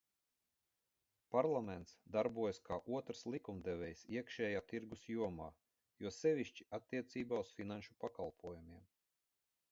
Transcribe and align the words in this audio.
Parlaments 1.33 1.91
darbojas 2.15 2.59
kā 2.69 2.77
otrs 2.99 3.19
likumdevējs 3.33 4.01
iekšējā 4.15 4.61
tirgus 4.71 5.03
jomā, 5.15 5.49
jo 6.05 6.13
sevišķi 6.15 6.67
attiecībā 6.79 7.43
uz 7.43 7.53
finanšu 7.59 7.95
pakalpojumiem. 8.05 8.81